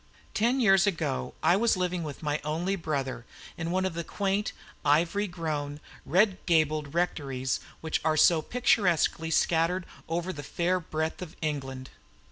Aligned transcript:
Ten 0.33 0.59
years 0.59 0.87
ago 0.87 1.35
I 1.43 1.55
was 1.55 1.77
living 1.77 2.01
with 2.01 2.23
my 2.23 2.41
only 2.43 2.75
brother 2.75 3.23
in 3.55 3.69
one 3.69 3.85
of 3.85 3.93
the 3.93 4.03
quaint, 4.03 4.51
ivy 4.83 5.27
grown, 5.27 5.79
red 6.07 6.43
gabled 6.47 6.95
rectories 6.95 7.59
which 7.81 8.01
are 8.03 8.17
so 8.17 8.41
picturesquely 8.41 9.29
scattered 9.29 9.85
over 10.09 10.33
the 10.33 10.41
fair 10.41 10.79
breadth 10.79 11.21
of 11.21 11.35
England. 11.43 11.91